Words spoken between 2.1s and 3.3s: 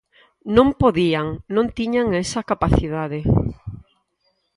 esa capacidade.